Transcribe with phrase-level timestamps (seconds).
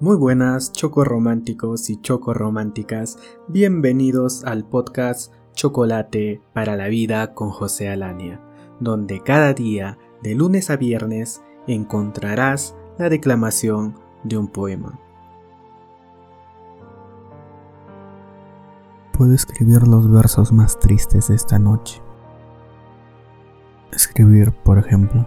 [0.00, 3.18] Muy buenas, chocorrománticos y chocorrománticas.
[3.48, 8.40] Bienvenidos al podcast Chocolate para la Vida con José Alania,
[8.78, 15.00] donde cada día, de lunes a viernes, encontrarás la declamación de un poema.
[19.14, 22.00] Puedo escribir los versos más tristes de esta noche.
[23.90, 25.26] Escribir, por ejemplo,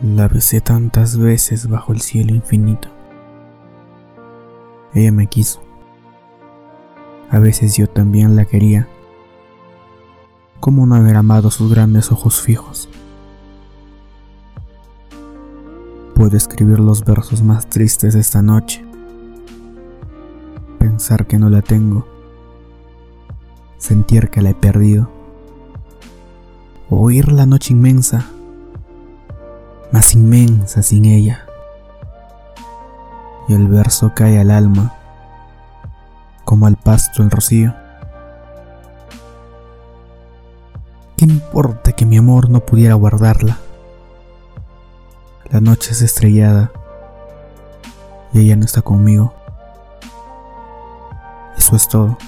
[0.00, 2.88] La besé tantas veces bajo el cielo infinito.
[4.94, 5.60] Ella me quiso.
[7.30, 8.86] A veces yo también la quería.
[10.60, 12.88] ¿Cómo no haber amado sus grandes ojos fijos?
[16.14, 18.84] Puedo escribir los versos más tristes de esta noche.
[20.78, 22.06] Pensar que no la tengo.
[23.78, 25.10] Sentir que la he perdido.
[26.88, 28.30] Oír la noche inmensa
[29.90, 31.46] más inmensa sin ella.
[33.48, 34.94] Y el verso cae al alma,
[36.44, 37.74] como al pasto el rocío.
[41.16, 43.58] ¿Qué importa que mi amor no pudiera guardarla?
[45.50, 46.70] La noche es estrellada
[48.32, 49.34] y ella no está conmigo.
[51.56, 52.18] Eso es todo.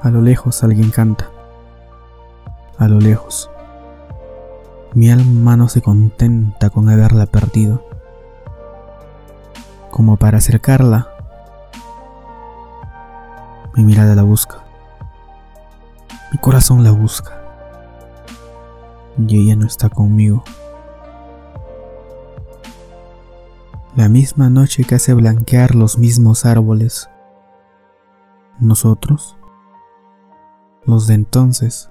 [0.00, 1.28] A lo lejos alguien canta.
[2.78, 3.50] A lo lejos.
[4.94, 7.84] Mi alma no se contenta con haberla perdido.
[9.90, 11.08] Como para acercarla,
[13.74, 14.62] mi mirada la busca.
[16.30, 17.42] Mi corazón la busca.
[19.18, 20.44] Y ella no está conmigo.
[23.96, 27.08] La misma noche que hace blanquear los mismos árboles.
[28.60, 29.36] Nosotros,
[30.84, 31.90] los de entonces,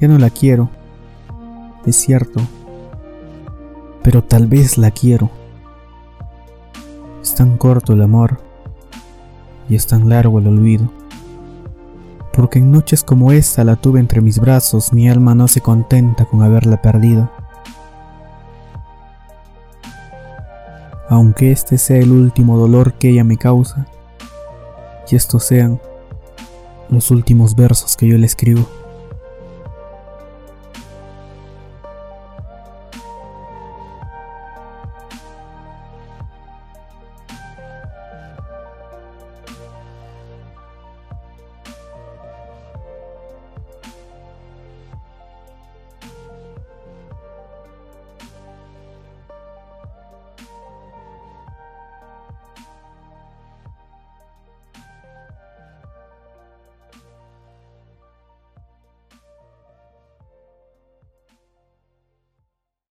[0.00, 0.68] Ya no la quiero.
[1.86, 2.40] Es cierto.
[4.02, 5.30] Pero tal vez la quiero.
[7.22, 8.38] Es tan corto el amor
[9.68, 10.90] y es tan largo el olvido.
[12.32, 16.26] Porque en noches como esta la tuve entre mis brazos, mi alma no se contenta
[16.26, 17.30] con haberla perdido.
[21.08, 23.86] Aunque este sea el último dolor que ella me causa,
[25.10, 25.80] y estos sean
[26.90, 28.68] los últimos versos que yo le escribo.